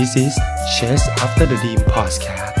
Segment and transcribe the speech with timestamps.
[0.00, 0.34] This is
[0.76, 2.56] Chase After the Dream Podcast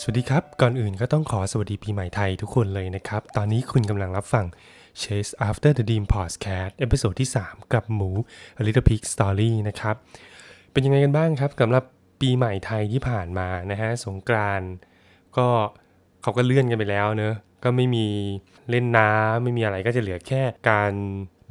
[0.00, 4.44] สวัสดีครับ ก่อนอื่นก็ต้องขอสวัสดีปีใหม่ไทยทุกคนเลยนะครับ ตอนนี้คุณกำลังรับฟัง
[5.02, 8.10] Chase After the Dream Podcast episode ที่ 3 กับหมู
[8.58, 9.96] A Little Pig Story นะครับ
[10.72, 11.84] เป็นยังไงกันบ้างครับสำหรับ
[12.20, 14.62] ปีใหม่ไทยที่ผ่านมานะฮะ สงกรานต์
[15.36, 15.46] ก็
[16.22, 17.34] เขาก็เลื่อนกันไปแล้วเนอะ
[17.64, 18.06] ก็ไม่มี
[18.70, 20.92] เล่นน้ำไม่มีอะไรก็จะเหลือแค่การ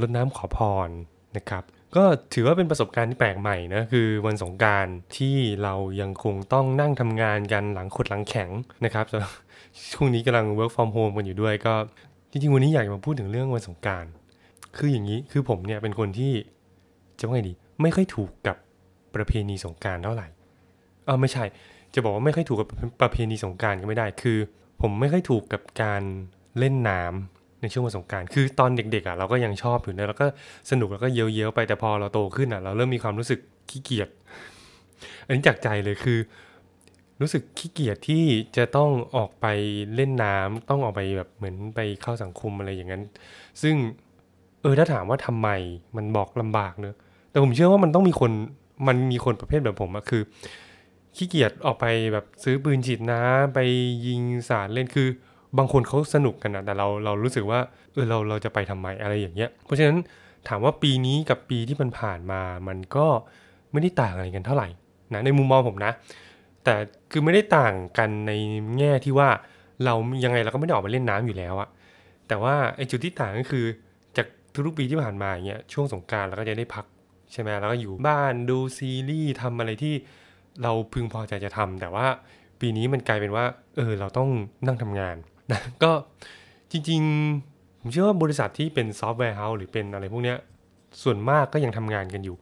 [0.01, 0.59] รดน้ำขอพ
[0.89, 0.91] ร
[1.37, 1.63] นะครับ
[1.95, 2.03] ก็
[2.33, 4.85] ถือว่าเป็นประสบการณ์ที่แปลกใหม่นะคือวันสงการ
[5.17, 8.49] ที่เรายังคงต้องนั่งทำงานกันหลังขดหลังแข็ง
[8.85, 9.05] นะครับ
[9.91, 11.73] ช่วงนี้กำลัง work from home กันอยู่ด้วยก็
[12.31, 14.05] จริงๆวันนี้อยากมาพูดถึงเรื่องวันสงการ
[14.77, 16.33] คืออย่างนี้คือผมเนี่ยเป็นคนที่
[17.19, 18.55] จะว่าไงดี ไม่ค่อยถูกกับ
[19.15, 20.27] ประเพณีสงการเท่าไหร่
[21.05, 21.43] เออไม่ใช่
[21.93, 22.67] จะบอกว่าไม่ค่อยถูกกับ
[23.01, 24.37] ประเพณีสงการก็ไม่ได้คือ
[24.81, 26.01] ผมไม่ค่อยถูกกับการ
[26.59, 30.25] เล่นน้ำ ในช่วงวันสงการคือตอนเด็กๆอะเราก็ยังชอบอยู่นะแล้วก็
[30.71, 34.09] สนุกแล้วก็เย้ยๆไปแต่พอเราโตขึ้นอะ เราเริ่มมีความรู้สึกขี้เกียจ
[35.25, 36.19] อันนี้จากใจเลยคือ
[37.21, 38.23] รู้สึกขี้เกียจที่
[38.57, 39.45] จะต้องออกไป
[39.95, 43.03] เล่นน้ำต้องออกไปแบบเหมือนไปเข้าสังคมอะไรอย่างนั้น
[43.61, 43.75] ซึ่ง
[44.61, 45.49] เออถ้าถามว่าทำไม
[45.97, 46.95] มันบอกลำบากเนอะ
[47.31, 48.31] แต่ผมเชื่อว่ามันต้องมีคน
[48.87, 50.21] มันมีคนประเภทแบบผมอะคือ
[51.15, 53.59] ขี้เกียจออกไปแบบซื้อปืนฉีดน้ำไป
[54.07, 55.09] ยิงสารเล่นคือ
[55.57, 57.59] บางคนเขาสนุกกันนะแต่เราเรารู้สึกว่า
[57.93, 59.97] เออเราเราจะไปทำไมอะไรอย่างเงี้ย เพราะฉะนั้น
[60.47, 63.07] ถามว่าปีนี้กับปีที่มันผ่านมา มันก็
[63.71, 64.67] ไม่ได้ต่างอะไรกันเท่าไหร่
[65.13, 65.91] นะในมุมมองผมนะ
[66.63, 66.75] แต่
[67.11, 68.31] คือไม่ได้ต่างกันใน
[68.77, 69.29] แง่ที่ว่า
[69.85, 69.93] เรา
[70.23, 71.69] ยังไงเราก็ไม่ได้ออกมาเล่นน้ำอยู่แล้วอะ
[72.27, 73.65] แต่ว่าไอ้จุดที่ต่างก็คือ
[74.17, 76.85] จากทุกปีที่ผ่านมาอย่างเงี้ยช่วงสงกรานต์เราก็จะได้พัก
[77.31, 79.93] ใช่ไหมแล้วก็อยู่บ้านดูซีรีส์ทำอะไรที่
[80.63, 82.07] เราพึงพอใจจะทำแต่ว่า
[82.61, 83.45] ปีนี้มันกลายเป็นว่า
[83.77, 84.29] เออเราต้อง
[84.67, 85.15] นั่งทำงาน
[85.51, 85.91] นะก็
[86.71, 90.37] จริงๆ ผมเชื่อว่าบริษัทที่เป็น software house หรือเป็นอะไรพวกเนี้ย
[91.03, 92.37] ส่วนมากก็ยังทำงานกันอยู่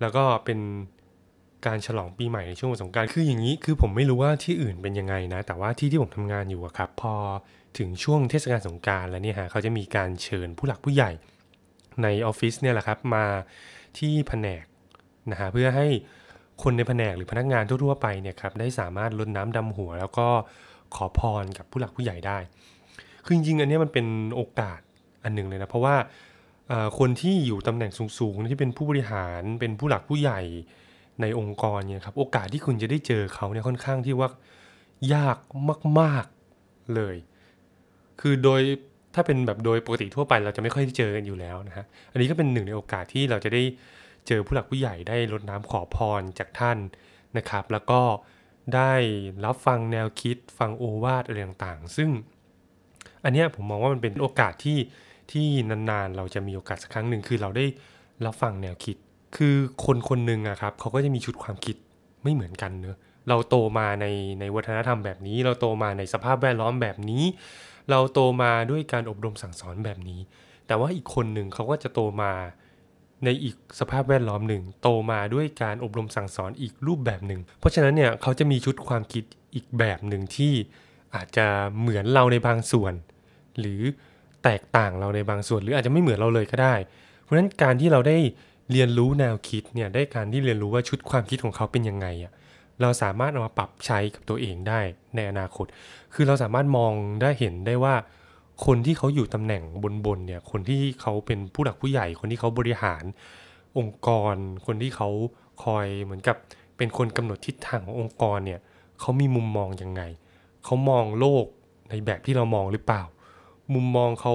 [0.00, 0.58] แล้วก็เป็น
[1.66, 7.14] การฉลองปีใหม่ในช่วงสงกรานต์คืออย่างนี้คือผมไม่รู้ว่าที่อื่นเป็นยังไงนะ แต่ว่าที่ที่ผมทำงานอยู่อะครับ พอ
[7.78, 11.10] ถึงช่วงเทศกาลสงการแล้วเนี่ยฮะเขาจะมีการเชิญผู้หลักผู้ใหญ่
[12.02, 13.24] ในออฟฟิศเนี่ยแหละครับมา
[13.98, 14.64] ที่แผนก
[15.30, 15.86] นะฮะเพื่อให้
[16.62, 20.28] คนในแผนกหรือพนักงานทั่วๆไปเนี่ยครับได้สามารถลดน้ำดำหัว แล้วก็
[20.96, 22.38] ขอพรกับผู้หลักผู้ใหญ่ได้
[23.24, 24.80] คือจริงๆอันนี้มันเป็นโอกาส
[25.24, 25.96] อันหนึ่งเลยนะ เพราะว่า
[26.98, 30.40] คนที่อยู่ตำแหน่งสูงๆที่เป็นผู้บริหารเป็นผู้หลักผู้ใหญ่
[31.20, 34.28] ในองค์กรเนี่ยครับโอกาสที่คุณจะได้เจอเขาเนี่ยค่อนข้างที่ว่า
[35.14, 35.38] ยาก
[36.00, 36.24] มาก
[36.58, 37.16] ๆเลย
[38.20, 38.60] คือโดย
[39.14, 43.62] ถ้าเป็นแบบโดยปกติทั่วไปเราจะไม่ค่อยได้เจอกันอยู่แล้วนะฮะอันนี้ก็เป็นหนึ่งในโอกาสที่เราจะได้
[44.26, 46.78] เจอผู้หลักผู้ใหญ่ได้รดน้ำขอพรจากท่าน
[47.38, 48.00] นะครับ แล้วก็
[48.74, 48.92] ได้
[49.44, 52.08] รับฟังแนวคิดฟังโอวาทอะไรต่างๆ ซึ่ง
[53.24, 54.78] อันนี้ผมมองว่ามันเป็นโอกาสที่
[55.32, 57.66] ที่นานๆ เราจะมีโอกาสสักครั้งหนึ่งคือเราได้
[58.26, 58.96] รับฟังแนวคิด
[59.36, 59.54] คือ
[59.84, 61.76] คนคนหนึ่งอะครับเขาก็จะมีชุดความคิด
[62.22, 62.96] ไม่เหมือนกันเนอะ
[63.28, 64.06] เราโตมาใน
[64.40, 67.24] ในวัฒนธรรมแบบนี้ เราโตมาในสภาพแวดล้อมแบบนี้
[67.90, 70.20] เราโตมาด้วยการอบรมสั่งสอนแบบนี้
[70.66, 72.32] แต่ว่าอีกคนหนึ่งเขาก็จะโตมา
[73.24, 80.54] ในอีกสภาพแวดล้อมหนึ่ง โตมาด้วยการอบรมสั่งสอนอีกรูปแบบหนึ่ง เพราะฉะนั้นเนี่ยเขาจะมีชุดความคิดอีกแบบหนึ่งที่
[81.14, 81.46] อาจจะ
[81.80, 82.92] เหมือนเราในบางส่วน
[83.60, 83.80] หรือ
[84.44, 86.74] แตกต่างเราในบางส่วน หรืออาจจะไม่เหมือนเราเลยก็ได้
[87.22, 88.16] เพราะฉะนั้นการที่เราได้
[88.72, 92.32] เรียนรู้แนวคิดเนี่ยได้การที่เรียนรู้ว่าชุดความคิดของเขาเป็นยังไงอะ
[92.80, 94.80] เราสามารถเอามาปรับใช้กับตัวเองได้
[95.16, 95.66] ในอนาคต
[96.14, 96.92] คือเราสามารถมอง
[97.22, 97.94] ได้เห็นได้ว่า
[98.64, 99.62] คนที่เขาอยู่ตำแหน่ง
[100.06, 103.04] บนๆเนี่ย คนที่เขาเป็นผู้หลักผู้ใหญ่ คนที่เขาบริหาร
[103.78, 104.34] องค์กร
[104.66, 105.08] คนที่เขา
[105.64, 106.36] คอยเหมือนกับ
[106.76, 108.60] เป็นคนกำหนดทิศทางขององค์กรเนี่ย
[109.00, 110.02] เขามีมุมมองยังไง
[110.64, 111.44] เขามองโลก
[111.90, 113.02] ในแบบที่เรามองหรือเปล่า
[113.74, 114.34] มุมมองเขา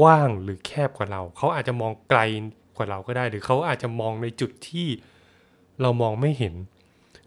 [0.00, 2.20] กว้างหรือแคบกว่าเรา เขาอาจจะมองไกล
[2.76, 4.86] กว่าเราก็ได้ หรือเขาอาจจะมองในจุดที่
[5.82, 6.54] เรามองไม่เห็น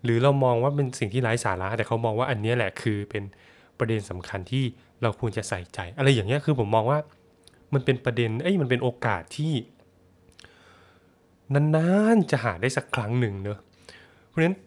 [0.03, 3.23] หรือเรามองว่าเป็นสิ่งที่ไร้สาระ แต่เขามองว่าอันนี้แหละคือเป็น
[3.77, 4.65] ประเด็นสำคัญที่
[5.01, 6.99] เราควรจะใส่ใจ อะไรอย่างเงี้ยคือผมมองว่า
[7.73, 9.53] มันเป็นประเด็นเอ้ยมันเป็นโอกาสที่
[11.53, 13.59] นานๆจะหาได้สักครั้งหนึ่งเนอะ
[14.27, 14.57] เพราะฉะนั้น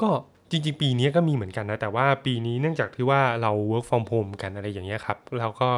[0.00, 0.10] ก็
[0.50, 5.68] จริงๆ ปีนี้ก็มีเหมือนกันนะ แต่ว่าปีนี้เนื่องจากที่ว่าเรา work from home กันอะไรอย่างเงี้ยครับแล้วก็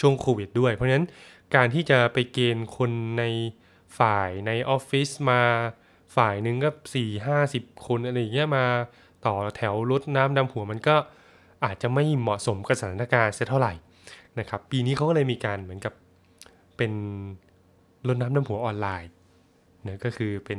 [0.00, 1.06] ช่วงโควิดด้วย เพราะฉะนั้น
[1.54, 3.24] การที่จะไปเกณฑ์คนใน
[3.98, 5.42] ฝ่ายในออฟฟิศมา
[6.16, 8.64] ฝ่ายหนึ่งก็สี่ห้าสิบคนอะไรอย่างเงี้ยมา
[9.26, 10.96] ต่อแถวรถน้ำดำหัวมันก็
[11.64, 13.72] อาจจะไม่เหมาะสมกับสถานการณ์เสียเท่าไหร่
[14.38, 15.94] นะครับปีนี้เขาก็เลยมีการเหมือนกับ
[16.76, 16.92] เป็น
[18.06, 19.10] รดน้ำดำหัวออนไลน์
[19.88, 20.58] นะก็คือเป็น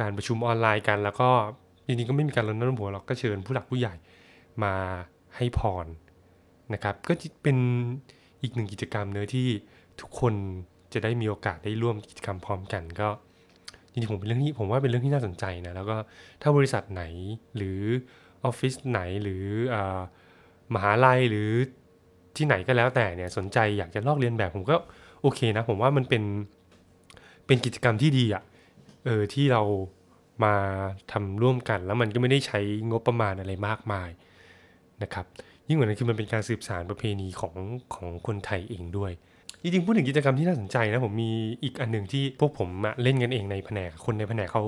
[0.00, 1.30] การประชุมออนไลน์กัน แล้วก็
[1.86, 3.94] จริงๆก็ไม่มีการรดน้ำดำหัวหรอกก็เชิญผู้หลักผู้ใหญ่
[4.62, 4.74] มา
[5.36, 5.86] ให้พร
[6.74, 7.12] นะครับก็
[7.42, 7.56] เป็น
[8.42, 9.48] อีกหนึ่งกิจกรรมเนื้อที่
[10.00, 10.34] ทุกคน
[10.92, 13.08] จะได้มีโอกาสได้ร่วมกิจกรรมพร้อมกันก็
[13.90, 15.96] จริงๆผมเป็นเรื่องที่ผมว่าเป็นเรื่องที่น่าสนใจนะแล้วก็
[16.42, 17.02] ถ้าบริษัทไหน
[17.56, 17.80] หรือ
[18.44, 19.44] ออฟฟิศไหนหรือ
[19.74, 19.76] อ
[20.74, 21.50] มหาลัยหรือ
[22.36, 24.76] ที่ไหนก็แล้วแต่เนี่ยสนใจอยากจะลอกเรียนแบบผมก็
[25.22, 26.22] โอเคนะ ผมว่ามันเป็น
[27.46, 28.42] เป็นกิจกรรมที่ดีอะ่ะ
[29.04, 29.62] เออที่เรา
[30.44, 30.54] มา
[31.12, 32.60] ทำร่วมกันแล้วมันก็ไม่ได้ใช้
[32.90, 34.10] งบประมาณอะไรมากมาย
[35.02, 35.26] นะครับ
[35.68, 37.54] ยิ่งกว่านั้นคือมันเป็นการสืบสารประเพณีของ
[37.94, 39.12] ของคนไทยเองด้วย
[39.62, 41.30] จริงๆพูดถึงกิจกรรมที่น่าสนใจนะผมมี
[41.62, 42.68] อีกอันหนึ่งที่พวกผม
[43.02, 44.64] เล่นกันเองในแผนกคนในแผนกเขา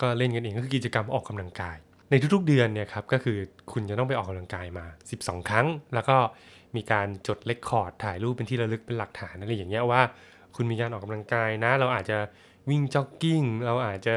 [0.00, 1.76] ก็เล่นกันเองก็คือกิจกรรมออกกำลังกาย
[2.10, 3.38] ในทุกๆเดือนเนี่ยครับก็คือ
[3.72, 4.86] คุณจะต้องไปออกกำลังกายมา
[5.18, 6.16] 12 ครั้ง แล้วก็
[6.76, 10.02] มีการจดเลคคอร์ดถ่ายรูปเป็นที่ระลึกเป็นหลักฐานอะไรอย่างเงี้ยว่า
[10.56, 12.18] คุณมีการออกกำลังกายนะ เราอาจจะ
[12.70, 14.16] วิ่งจ็อกกิ้งเราอาจจะ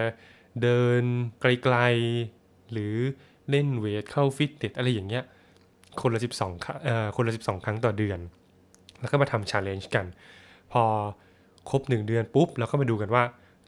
[0.61, 1.03] เดิน
[1.41, 2.95] ไกลๆ หรือ
[3.49, 5.23] เล่นเวทเข้าฟิตเนสอะไรอย่างเงี้ย
[6.01, 8.19] คนละ 12เอ่อคนละ 12 ครั้งต่อเดือน
[9.01, 10.05] แล้วก็มาทำ challenge กัน
[10.71, 10.83] พอ
[11.69, 13.23] ครบ 1 เดือนปุ๊บ เราก็มาดูกันว่า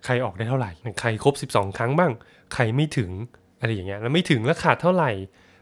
[0.06, 2.12] ใครออกได้เท่าไหร่ ใครครบ 12 ครั้งบ้าง
[2.54, 3.12] ใครไม่ถึง
[3.60, 5.12] อะไรอย่างเงี้ยแล้วไม่ถึงแล้วขาดเท่าไหร่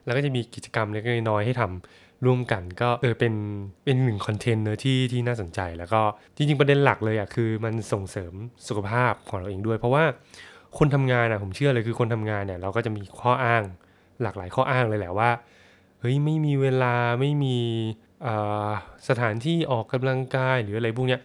[0.06, 3.34] แล้วก็จะมีกิจกรรมเล็กน้อยให้ทำร่วมกันก็เออเป็น
[3.84, 6.02] เป็นหนึ่งคอนเทนต์เนอะที่ที่น่าสนใจ แล้วก็
[6.36, 8.34] จริง ๆ ประเด็นหลักเลยอะคือมันส่งเสริม
[8.68, 10.04] สุขภาพของเราเองด้วย เพราะว่า
[10.78, 13.64] คนทำงานอะผมเชื่อเลยคือคนทำงานเนี่ยเราก็จะมีข้ออ้าง
[14.22, 15.30] หลากหลายข้ออ้างเลยแหละว่า
[16.00, 17.58] เฮ้ยไม่มีเวลาไม่มี
[19.10, 21.20] สถานที่ออกกำลังกายหรืออะไรพวกเนี้ย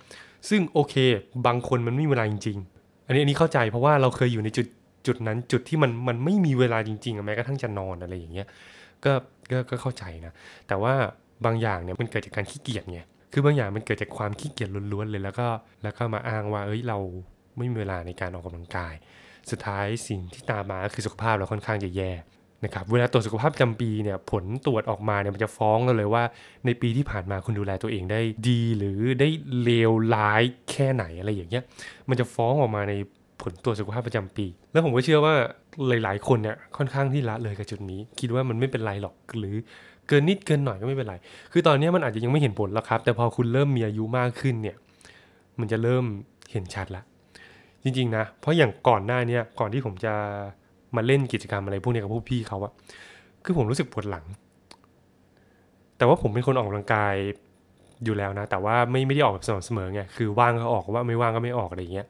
[0.49, 0.95] ซึ่งโอเค
[1.47, 4.67] บางคนมันไม่มีเวลาจริง ๆ อันนี้อันนี้เข้าใจเพราะว่าเราเคยอยู่ในจุด
[5.07, 8.47] จุดนั้นจุดที่มันมันไม่มีเวลาจริงๆแม้กระทั่งจะนอนอะไรอย่างเงี้ย
[9.05, 9.13] ก็
[9.51, 10.33] ก็ก็เข้าใจนะ
[10.69, 10.95] แต่ว่า
[11.45, 13.01] บางอย่างเนี่ยมันเกิดจากการขี้เกียจไง
[13.33, 15.47] คือบางอย่างมันเกิดจากความขี้เกียจล้วนๆเลยแล้วก็
[15.83, 16.99] แล้วก็มาอ้างว่าเอ้ยเรา
[17.59, 18.95] ไม่มีเวลาในการออกกำลังกาย
[19.51, 22.13] สุดท้ายสิ่งที่ตามมาคือสุขภาพเราค่อนข้างจะแย่
[22.65, 26.25] นะครับเวลาตรวจสุขภาพจำปีเนี่ยผลตรวจออกมาเนี่ยมันจะฟ้องเราเลยว่า
[26.67, 29.29] ในปีที่ผ่านมาคุณดูแลตัวเองได้ดีหรือได้
[29.63, 31.65] เลวร้ายแค่ไหนอะไรอย่างเงี้ย
[32.09, 32.95] มันจะฟ้องออกมาใน
[33.41, 35.35] ผลตรวจสุขภาพประจำปี แล้วผมก็เชื่อว่า
[35.89, 39.55] หลาย ๆ คนเนี่ยค่อนข้างที่ละเลยกับจุดนี้ คิดว่ามันไม่เป็นไรหรอกหรือ
[40.09, 41.15] เกินนิดเกินหน่อยก็ไม่เป็นไร
[41.53, 44.77] คือตอนนี้มันอาจจะยังไม่เห็นผลแล้วครับ แต่พอคุณเริ่มมีอายุมากขึ้นเนี่ย
[45.61, 46.05] มันจะเริ่ม
[46.53, 47.03] เห็นชัดละ
[47.83, 50.15] จริง ๆ นะ เพราะอย่างก่อนหน้านี้ก่อนที่ผมจะ
[50.97, 52.73] มาเล่นกิจกรรมอะไรพวกนี้กับพวกพี่เขาอะ
[53.45, 54.25] คือผมรู้สึกปวดหลัง
[55.97, 57.15] แต่ว่าผมเป็นคนออกกำลังกาย
[58.05, 62.07] อยู่แล้วนะ แต่ว่าไม่ไม่ได้ออกแบบสม่ำเสมอไง คือว่างก็ออกว่าไม่ว่างก็ไม่ออกอะไรอย่างเงี้ย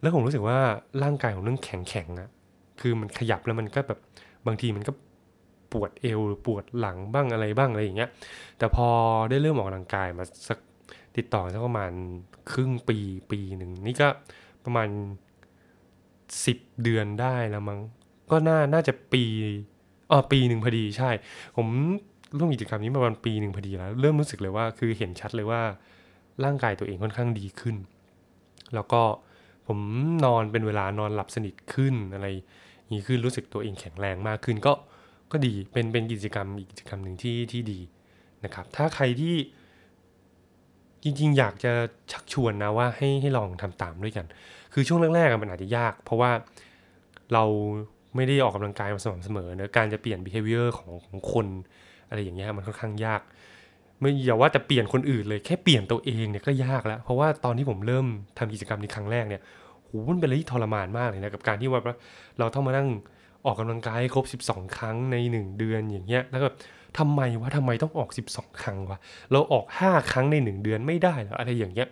[0.00, 0.58] แล้วผมรู้สึกว่า
[1.02, 2.28] ร่างกายของเรื่องแข็งแข็งอะ
[2.80, 3.98] คือมันขยับแล้วมันก็แบบ
[4.46, 4.92] บางทีมันก็
[5.72, 8.10] ปวดเอวปวดหลังบ้างอะไรบ้างอะไรอย่างเงี้ย
[8.58, 8.88] แต่พอ
[9.30, 10.58] ได้เริ่มออกกำลังกายมาสัก
[11.16, 11.92] ติดต่อสักประมาณ
[12.50, 12.98] ครึ่งปี
[13.30, 14.08] ปีหนึ่งนี่ก็
[14.64, 14.88] ประมาณ
[16.46, 17.80] สิบเดือนได้แล้วมั้ง
[18.30, 19.24] ก็น่าน่าจะปี
[20.10, 21.10] อ๋อปีหนึ่งพอดีใช่
[21.56, 21.66] ผม
[22.38, 25.62] ร่วมกิจกรรมนี้มาประมาณปีหนึ่งพอดีแล้ว เริ่มรู้สึกเลยว่าคือเห็นชัดเลยว่า
[26.44, 27.76] ร่างกายตัวเองค่อนข้างดีขึ้น
[28.74, 29.02] แล้วก็
[29.72, 29.82] ผม
[30.24, 32.26] นอนเป็นเวลานอนหลับสนิทขึ้นอะไร
[32.92, 34.72] นี้ขึ้นรู้สึกตัวเองแข็งแรงมากขึ้นก็
[35.32, 37.80] ก็ดีเป็นเป็นกิจกรรมอีกกิจกรรมหนึ่งที่ที่ดี
[38.44, 39.34] นะครับ ถ้าใครที่
[41.02, 41.72] จริงๆ อยากจะ
[42.12, 44.26] ชักชวนนะว่าให้ให้ลองทำตามด้วยกัน
[44.72, 46.30] คือช่วงแรกๆมันอาจจะยาก เพราะว่า
[47.32, 47.44] เรา
[48.16, 51.46] ไม่ได้ออกกำลังกายมาสม่ำเสมอเนะการจะเปลี่ยน behavior ของของคน
[52.08, 53.22] อะไรอย่างเงี้ยมันค่อนข้างยาก
[54.00, 58.06] ไม่อย่าว่าแต่เปลี่ยนคนอื่นเลยแค่เปลี่ยนตัวเองเนี่ยก็ยากแล้ว เพราะว่าตอนที่ผมเริ่ม
[58.38, 59.40] ทำกิจกรรมในครั้งแรกเนี่ย
[59.84, 61.80] โหมันเป็นอะไรที่ทรมานมากเลยนะกับการที่ว่า
[62.38, 62.88] เราต้องมานั่ง
[63.46, 66.48] ออกกำลังกายครบ 12 ครั้งใน 1 เดือนอย่างเงี้ยแล้วก็
[66.98, 68.98] ทำไมวะทำไมต้องออก 12 ครั้งวะ
[69.32, 71.86] เราออก 5 ครั้งใน 1 เดือนไม่ได้หรออะไรอย่างเงี้ย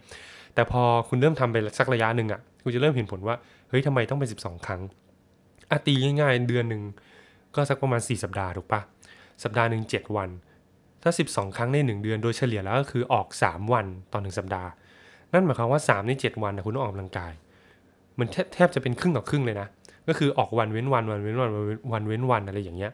[0.54, 3.36] แต่พอคุณเริ่มทำไปสักระยะหนึ่งอะ่ะคุณจะเริ่มเห็นผลว่า
[3.68, 4.80] เฮ้ยทำไมต้องเป็น 12 ครั้ง
[5.70, 6.82] อาตีง่ายๆเดือนหนึ่ง
[7.54, 8.80] ก็สักประมาณ 4 สัปดาห์ถูกปะ
[9.42, 10.28] สัปดาห์หนึ่ง7วัน
[11.08, 14.70] ถ้า 12 ครั้งใน 1 เดือนโดยเฉลี่ยแล้วก็คือออก 3 วันต่อหนึ่งสัปดาห์
[15.32, 17.32] นั่นหมายความว่า 3 ใน 7 วันนะคุณต้องออกกำลังกาย
[18.18, 19.68] มันแทบจะเป็นครึ่งต่อครึ่งเลยนะ
[20.08, 21.50] ก็คือออกวันเว้นวันวันเว้นวัน
[21.92, 22.90] วันเว้นวันอะไรอย่างเงี้ย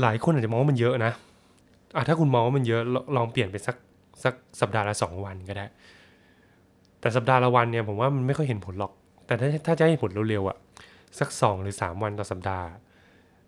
[0.00, 1.12] หลายคนอาจจะมองว่ามันเยอะนะ
[1.96, 2.80] อะถ้าคุณมองว่ามันเยอะ
[3.16, 3.76] ลองเปลี่ยนเป็นสัก
[4.24, 5.66] สักสัปดาห์ละสองวันก็ได้
[7.00, 8.92] แต่สัปดาห์ละวันเนี่ยผมว่ามันไม่ค่อยเห็นผลหรอก
[9.26, 10.56] แต่ถ้าถ้าจะให้ผลเร็วๆอะ่ะ
[11.18, 12.66] สักสองหรือสามวันต่อสัปดาห์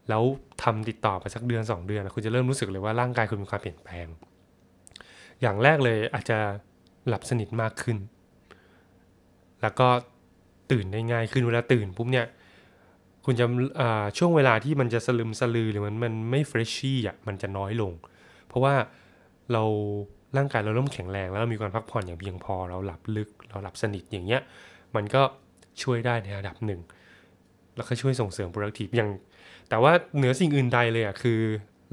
[0.08, 0.22] แล้ว
[0.62, 4.06] ทำติดต่อไปสักเดือนสองเดือนคุณจะเริ่มรู้สึกเลยว่าร่างกายคุณมีความเปลี่ยนแปลง
[5.40, 6.38] อย่างแรกเลยอาจจะ
[7.08, 7.96] หลับสนิทมากขึ้น
[9.62, 9.88] แล้วก็
[10.70, 12.26] ตื่นได้ง่ายขึ้นเวลาตื่นปุ๊บเนี่ย
[13.24, 13.46] คุณจะ
[14.18, 17.92] ช่วงเวลาที่มันจะสลึมสลือหรือมันมันไม่เฟรชชี่อะมันจะน้อยลง
[18.46, 18.74] เพราะว่า
[19.52, 19.62] เรา
[20.36, 24.40] ร่างกายเราเริ่มแข็งแรง แล้วเรามีการพักผ่อนอย่างเพียงพอ เราหลับลึกเราหลับสนิทอย่างเงี้ย
[24.96, 25.22] มันก็
[25.82, 26.80] ช่วยได้ในระดับหนึ่ง
[27.76, 29.10] แล้วก็ช่วยส่งเสริม productive อย่าง
[29.68, 31.38] แต่ว่าเหนือสิ่งอื่นใดเลยอะคือ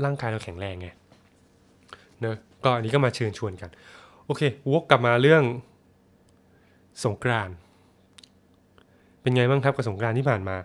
[0.03, 0.87] ร่างกายเราแข็งแรงไง
[2.19, 3.69] เนอะก็อันนี้ก็มาเชิญชวนกัน
[4.25, 5.43] โอเควกกลับมาเรื่อง
[7.05, 7.49] สงกราน
[9.21, 10.57] เป็นไงบ้างครับกับสงกรานที่ผ่านมา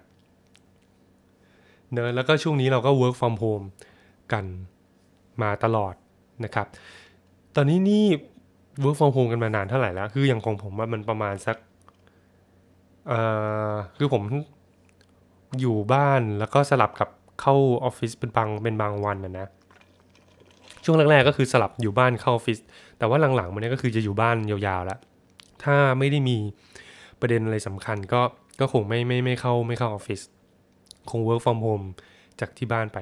[1.93, 3.67] เนอะแล้วก็ช่วงนี้เราก็ work from home
[4.33, 4.45] กัน
[5.43, 5.95] มาตลอด
[6.45, 6.67] นะครับ
[7.57, 8.05] ตอนนี้นี่
[8.83, 11.57] work from home กันมานานเท่าไหร่แล้ว คืออย่างของผมว่ามันประมาณสัก
[13.11, 13.21] อ่
[13.73, 14.23] อคือผม
[15.61, 17.09] อยู่บ้านแล้วก็สลับกับ
[17.41, 19.49] เข้าออฟฟิศเป็นบางเป็นบางวันนะนะ
[20.85, 22.59] ช่วงแรกๆก็คือสลับอยู่บ้านเข้าออฟฟิศ
[22.99, 24.99] แต่ว่าหลังๆมันนี้ก็คือจะอยู่บ้านยาวๆแล้ว
[25.65, 26.37] ถ้าไม่ได้มี
[27.21, 28.23] ประเด็นอะไรสำคัญก็
[28.61, 30.21] ก็คงไม่ไม่ไม่เข้าไม่เข้าออฟฟิศ
[31.11, 31.87] คง work from home
[32.41, 32.99] จากที่บ้านไป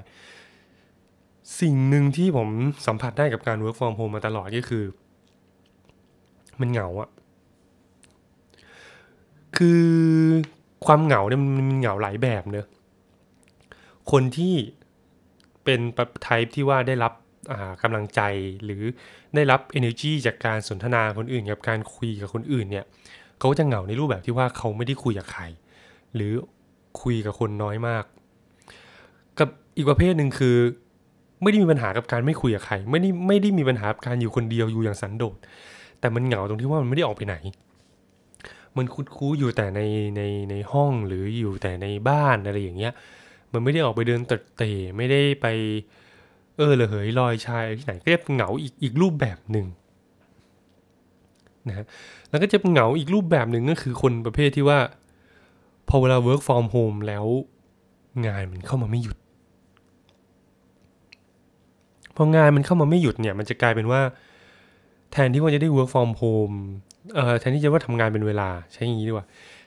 [1.61, 2.49] สิ่งหนึ่งที่ผม
[2.87, 4.85] สัมผัสได้กับการ work from home มาตลอดก็คือ
[6.61, 7.09] มันเหงาอะ
[9.57, 9.85] คือ
[10.87, 12.67] ความเหงาเนี่ยมันมันเหงาหลายแบบเนอะ
[14.11, 14.55] คนที่
[15.65, 17.13] เป็นปไทป์ที่ว่าได้รับ
[17.83, 18.21] กำลังใจ
[18.65, 18.83] หรือ
[19.35, 22.85] ได้รับ energy จากการสนทนาคนอื่นกับการคุยกับคนอื่นเนี่ย
[23.39, 25.43] เขาจะเหงาในรูปแบบที่ว่าเขาไม่ได้คุยกับใคร
[26.15, 26.33] หรือ
[27.03, 28.05] คุยกับคนน้อยมาก
[29.39, 30.57] กับอีกประเภทหนึ่งคือ
[31.43, 35.37] ไม่ได้มีปัญหากับการไม่คุยกับใคร ไม่ได้ไม่ได้มีปัญหากับการอยู่คนเดียวอยู่อย่างสันโดษ
[36.01, 37.37] แต่มันเหงาตรงที่ว่ามันไม่ได้ออกไปไหน
[38.77, 39.81] มันคุดคู้อยู่แต่ใน
[40.17, 42.93] ในในห้องหรืออยู่แต่ในบ้านอะไรอย่างเงี้ย
[43.53, 45.47] มันไม่ได้ออกไปเดินตเตะไม่ได้ไป
[46.57, 49.67] เออระเหยลอยชายที่ไหนก็จะเหงาอีกอีกรูปแบบหนึ่ง
[51.69, 51.87] นะฮะ
[52.31, 54.79] แล้วก็จะเหงาอีกรูปแบบหนึ่งก็คือคนประเภทที่ว่า
[55.89, 57.25] พอเวลา work from home แล้ว
[58.27, 59.17] งานมันเข้ามาไม่หยุด
[62.17, 64.01] พองานมันเข้ามาไม่หยุดเนี่ย มันจะกลายเป็นว่า
[65.13, 66.57] แทนที่ว่าจะได้ work from home
[67.15, 69.27] เอ่อแทนที่จะว่าทำงานเป็นเวลา ใช้อย่างนี้ดีกว่า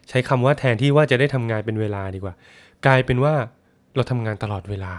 [0.10, 2.34] ใช้คำว่าแทนที่ว่าจะได้ทำงานเป็นเวลาดีกว่า
[2.86, 3.34] กลายเป็นว่า
[3.96, 4.94] เราทำงานตลอดเวลา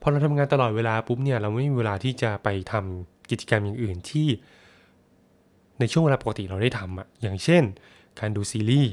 [0.00, 4.28] พอเราทำงานตลอดเวลาปุ๊บเนี่ยเราไม่มีเวลาที่จะไปทำกิจกรรมอย่างอื่นที่
[5.80, 7.62] ในช่วงเวลาปกติเราได้ทำอะอย่างเช่น
[8.20, 8.92] การดูซีรีส์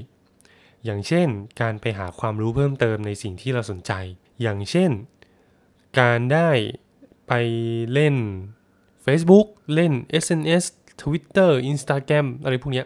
[0.85, 1.27] อย่างเช่น
[1.61, 3.91] การไปหาความรู้เพิ่มเติมในสิ่งที่เราสนใจ
[4.41, 4.91] อย่างเช่น
[5.99, 6.49] การได้
[7.27, 7.33] ไป
[7.93, 8.15] เล่น
[9.05, 9.93] Facebook เล่น
[10.23, 10.63] SNS
[11.01, 12.83] Twitter Instagram อะไรพวกนี้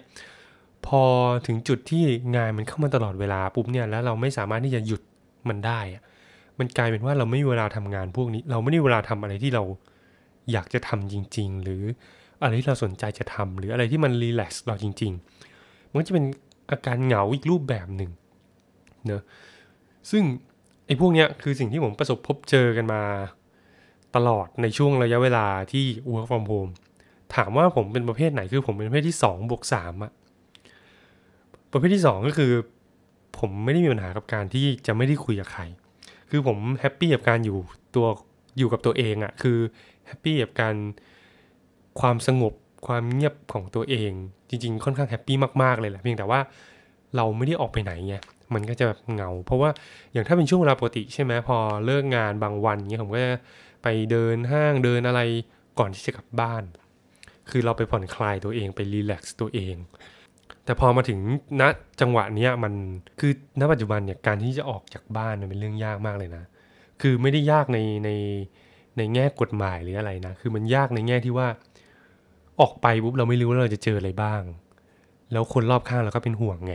[0.87, 1.01] พอ
[1.47, 2.03] ถึงจุดที่
[2.35, 5.01] งานมันเข้ามาตลอดเวลาปุ๊บเนี่ยแล้วเราไม่สามารถที่จะหยุด
[5.49, 5.79] มันได้
[6.59, 9.63] มันกลายเป็นว่าเราไม่มีเวลาทำงานพวกนี้ เราไม่ได้เวลาทำอะไรที่เรา
[10.51, 11.83] อยากจะทำจริง ๆ หรือ
[12.41, 15.11] อะไรที่เราสนใจจะทำหรืออะไรที่มันรีแลกซ์เราจริง
[15.53, 16.25] ๆ มันก็จะเป็น
[16.71, 18.11] อาการเหงาอีกรูปแบบหนึ่ง
[19.05, 19.23] เนะ
[20.11, 20.23] ซึ่ง
[20.87, 23.01] ไอ้พวกเนี้ยคือสิ่งที่ผมประสบพบเจอกันมา
[24.15, 26.71] ตลอดในช่วงระยะเวลาที่ work from home
[27.35, 30.11] ถามว่าผมเป็นประเภทไหนคือผมเป็นประเภทที่2บวก3อะ
[31.71, 32.51] ประเภทที่2ก็คือ
[33.39, 35.63] ผมไม่ได้มีปัญหากับการที่จะไม่ได้คุยกับใคร
[36.29, 37.57] คือผม happy กับการอยู่
[37.95, 38.07] ตัว
[38.57, 39.57] อยู่กับตัวเองอะคือ
[40.07, 40.75] happy กับการ
[41.99, 42.53] ความสงบ
[42.87, 44.11] ความเงียบของตัวเอง
[44.49, 46.39] จริง ๆ ค่อนข้าง happy มากๆเลยแหละเพียงแต่ว่า
[47.15, 48.15] เราไม่ได้ออกไปไหนไง
[48.53, 49.69] มันก็จะแบบเหงา เพราะว่า
[50.11, 53.31] อย่างถ้าเป็นช่วงเวลาปกติใช่ไหมพอเลิกงานบางวันเงี้ยผมก็จะ
[53.83, 55.21] ไปเดินห้างเดินอะไร
[55.79, 56.63] ก่อนที่จะกลับบ้าน
[57.49, 59.75] คือเราไปผ่อนคลายตัวเองไปรีแลกซ์ตัวเอง
[60.65, 61.19] แต่พอมาถึง
[61.61, 61.63] ณ
[62.01, 62.73] จังหวะเนี้ยมัน
[63.19, 66.43] คือณปัจจุบันเนี่ยการที่จะออกจากบ้านมันเป็นเรื่องยากมากเลยนะ
[67.01, 68.09] คือไม่ได้ยากในใน
[68.97, 71.47] ในแง่กฎหมายหรืออะไรนะ คือมันยากในแง่ที่ว่า
[72.61, 74.41] ออกไปปุ๊บเราไม่รู้ว่าเราจะเจออะไรบ้าง
[75.31, 76.73] แล้วคนรอบข้างเราก็เป็นห่วงไง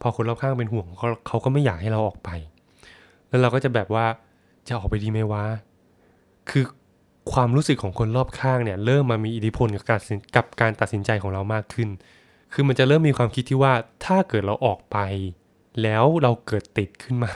[0.00, 2.30] พอคนรอบข้างเป็นห่วงเขาเขาก็ไม่อยากให้เราออกไป
[3.28, 4.06] แล้วเราก็จะแบบว่า
[4.68, 5.44] จะออกไปดีไหมวะ
[6.50, 6.64] คือ
[7.32, 10.00] ความรู้สึกของคนรอบข้างเนี่ยเริ่มมามีอิทธิพลกับการ
[10.36, 11.88] กับการตัดสินใจของเรามากขึ้น
[12.52, 13.72] คือมันจะเริ่มมีความคิดที่ว่า
[14.04, 14.98] ถ้าเกิดเราออกไป
[15.82, 17.32] แล้วเราเกิดติดขึ้นมา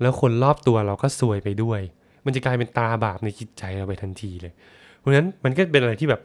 [0.00, 1.80] แล้วคนรอบตัวเราก็ซวยไปด้วย
[2.24, 4.52] มันจะกลายเป็นตาบาปในจิตใจเราไปทันทีเลย
[4.98, 6.20] เพราะฉะนั้นมันก็เป็นอะไรที่แบบ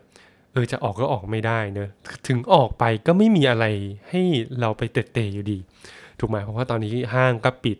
[0.53, 1.89] เออจะออกก็ออกไม่ได้เนอะ
[2.27, 3.65] ถึงออกไปก็ไม่มีอะไร
[4.09, 4.21] ให้
[4.59, 5.57] เราไปเตะเตอยู่ดี
[6.19, 7.77] ถูกไหมเพราะว่าตอนนี้ห้างก็ปิด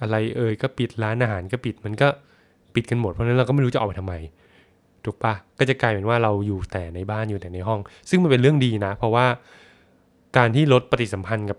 [0.00, 2.08] อะไรเอ่ยก็ปิดร้านอาหารก็ปิดมันก็
[2.76, 4.14] ปิดกันหมดเพราะนั้นเราก็ไม่รู้จะออกไปทำไม
[5.04, 7.80] ถูกปะก็จะกลายเป็นว่าเราอยู่แต่ในบ้านอยู่แต่ในห้อง
[8.10, 9.26] ซึ่งมันเป็นเรื่องดีนะ เพราะว่า
[10.36, 11.58] การที่ลดปฏิสัมพันธ์กับ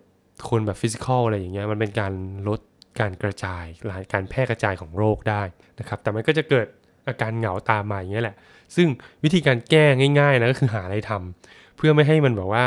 [0.50, 2.14] คนแบบฟิสิกอลอะไรอย่างเงี้ยมันเป็นการ
[2.48, 2.60] ลด
[3.00, 3.66] การกระจาย
[4.14, 5.42] การแพร่กระจายของโรคได้
[5.80, 6.68] นะครับแต่มันก็จะเกิด
[7.08, 8.36] อาการเหงาตามมาอย่างเงี้ยแหละ
[8.76, 8.88] ซึ่ง
[9.24, 9.86] วิธีการแก้
[10.20, 12.66] ง่ายๆนะก็คือหาอะไรทำเพื่อไม่ให้มันแบบว่า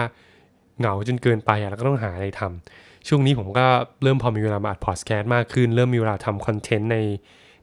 [0.78, 3.66] เหงาจนเกินไปอะแล้วก็ต้องหาอะไรทำช่วงนี้ผมก็
[4.02, 6.98] เริ่มพอมีเวลามาอัดพอดแคสต์มากขึ้น เริ่มมีเวลาทำคอนเทนต์ใน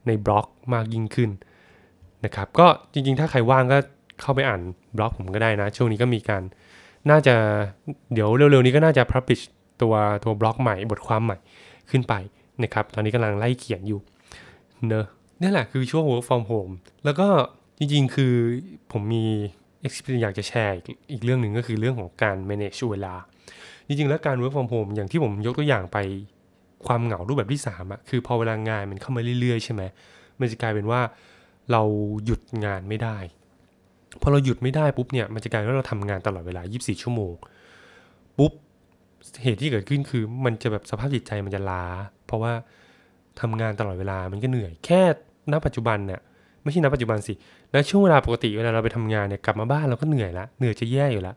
[0.07, 1.29] ในบล็อกมากยิ่งขึ้น
[2.25, 3.77] นะครับก็จริงๆ ถ้าใครว่างก็
[4.21, 4.61] เข้าไปอ่าน
[4.97, 6.43] บล็อกผมก็ได้นะ ช่วงนี้ก็มีการ
[7.09, 7.35] น่าจะ
[8.13, 9.43] เดี๋ยวเร็วๆนี้ก็น่าจะ publish
[9.81, 11.37] ตัวตัวบล็อกใหม่บทความใหม่
[11.89, 12.13] ขึ้นไป
[12.63, 13.99] นะครับ ตอนนี้กำลังไล่เขียนอยู่
[14.87, 15.05] เนอะ
[15.41, 16.73] นี่แหละคือช่วง work from home
[17.05, 17.27] แล้วก็
[17.77, 18.33] จริงๆ คือ
[18.91, 19.25] ผมมี
[19.85, 20.75] experience อยากจะแชร์
[21.11, 23.13] อีกเรื่องหนึ่งก็คือเรื่องของการ manage เวลา
[23.87, 25.97] จริงๆ แล้วการ work from home อย่างที่ผมยกตัวอย่างไป
[26.86, 29.84] ความเหงารูปแบบที่3อะคือพอเวลางานมันเข้ามาเรื่อยๆใช่ไหม
[30.39, 31.01] มันจะกลายเป็นว่า
[31.72, 31.81] เรา
[32.25, 33.17] หยุดงานไม่ได้
[34.22, 37.34] พอเราหยุดไม่ได้ปุ๊บเนี่ยมันจะกลายเป็นว่าเราทำงานตลอดเวลา 24 ชั่วโมง
[38.38, 38.51] ปุ๊บ
[39.43, 41.84] เหตุที่เกิดขึ้นคือ มันจะแบบสภาพจิตใจมันจะล้า
[42.25, 42.53] เพราะว่า
[43.41, 45.01] ทำงานตลอดเวลามันก็เหนื่อย แค่
[45.51, 46.19] ณปัจจุบันเนี่ย
[46.63, 47.34] ไม่ใช่ณปัจจุบันสิ
[47.74, 51.34] ณช่วงเวลาปกติเวลาเราไปทำงานเนี่ยกลับมาบ้านเราก็เหนื่อยละเหนื่อยจะแย่อยู่ละ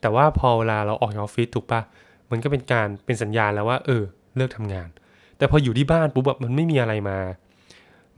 [0.00, 1.80] แต่ว่าพอเวลาเราออกจากออฟฟิศถูกปะ
[2.30, 4.04] มันก็เป็นการเป็นสัญญาณแล้วว่า เออ
[4.36, 4.88] เลิกทำงาน
[5.38, 7.18] แต่พออยู่ที่บ้านปุ๊บแบบมันไม่มีอะไรมา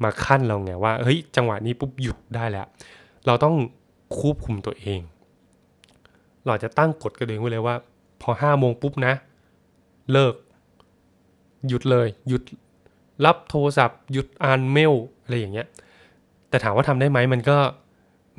[0.03, 2.67] มาขั้นเราไงว่าเฮ้ยจังหวะนี้ปุ๊บหยุดได้แล้ว
[3.27, 3.55] เราต้อง
[4.19, 5.01] ควบคุมตัวเอง
[6.45, 7.75] เราจะตั้งกฎกระเดงไว้เลยว่า
[8.23, 9.15] พอห้าโมงปุ๊บนะ
[10.13, 10.35] เลิก
[11.69, 12.43] หยุดเลยหยุด
[13.25, 15.67] รับโทรศัพท์ หยุดอ่านเมลอะไรอย่างเงี้ย
[16.51, 17.57] แต่ถามว่าทำได้ไหมมันก็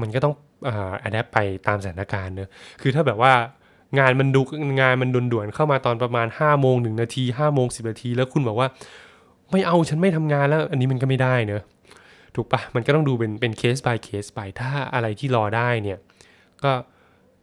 [0.02, 0.34] มันก็ต้อง
[0.68, 2.50] adapt ไปตามสถานการณ์เนอะ
[2.82, 3.34] คือถ้าแบบว่า
[3.98, 4.42] งานมันดู
[4.82, 8.68] งานมันด่วนๆเข้ามาตอนประมาณห้าโมงหนึ่งนาทีห้าโมงสิบนาที แล้วคุณบอกว่า
[9.52, 11.62] ไม่เอาฉันไม่ทำงานแล้ว อันนี้มันก็ไม่ได้เนอะ
[12.36, 15.98] ถูกปะมันก็ต้องดูเป็นเป็นเคส by เคสไปถ้าอะไรที่รอได้เนี่ย
[16.64, 16.72] ก็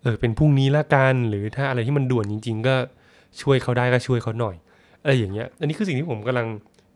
[0.02, 2.74] เออเป็นพรุ่งนี้ละกัน หรือถ้าอะไรที่มันด่วนจริง ๆ ก็
[3.42, 4.56] ช่วยเขาได้ก็ช่วยเขาหน่อย
[5.02, 6.46] อะไรอย่างเงี้ย อันนี้คือสิ่งที่ผมกำลัง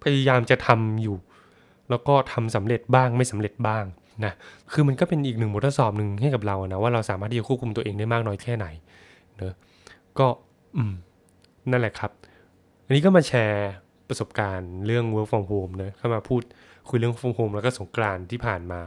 [0.03, 1.17] พยายามจะทำอยู่
[1.91, 3.85] แล้วก็ทำสำเร็จบ้างไม่สำเร็จบ้าง
[4.25, 4.33] นะ
[4.73, 8.67] คือมันก็เป็นอีกหนึ่งบททดสอบหนึ่งให้กับเรานะว่าเราสามารถที่จะควบคุมตัวเองได้มากน้อยแค่ไหน
[9.41, 9.55] เนอะ
[10.19, 10.27] ก็
[10.77, 10.95] อืม
[11.71, 12.11] นั่นแหละครับ
[12.85, 13.71] อันนี้ก็มาแชร์
[14.09, 16.43] ประสบการณ์เรื่อง work from home เนะเข้ามาพูด
[16.89, 18.81] คุยเรื่อง work from home แล้วก็สงกรานที่ผ่านมา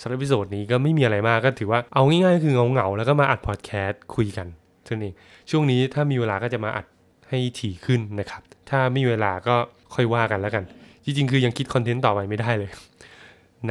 [0.00, 4.46] สำหรับวิดีโอนี้ก็ไม่มีอะไรมากก็ถือว่าเอาง่ายๆคือเงาๆแล้วก็มาอัดพอดแคสต์คุยกัน
[4.84, 5.14] เท่านั้นเอง
[5.50, 6.86] ช่วงนี้ถ้ามีเวลาก็จะมาอัด
[7.28, 9.56] ให้ถี่ขึ้นนะครับ ถ้าไม่มีเวลาก็
[9.94, 10.64] ค่อยว่ากันแล้วกัน
[11.04, 12.70] จริงๆ คือยังคิดคอนเทนต์ต่อไปไม่ได้เลย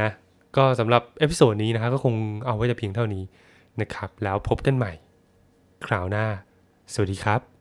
[0.01, 0.09] นะ
[0.57, 2.15] ก็สำหรับ episode นี้นะครับก็คง
[2.45, 3.23] เอาไว้แต่เพียงเท่านี้
[3.81, 4.91] นะครับแล้วพบกันใหม่
[5.85, 6.25] คราวหน้า
[6.93, 7.56] สวัสดีครับ